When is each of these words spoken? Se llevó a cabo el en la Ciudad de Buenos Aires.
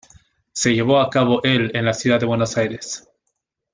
Se 0.51 0.73
llevó 0.73 0.99
a 0.99 1.11
cabo 1.11 1.43
el 1.43 1.75
en 1.75 1.85
la 1.85 1.93
Ciudad 1.93 2.19
de 2.19 2.25
Buenos 2.25 2.57
Aires. 2.57 3.07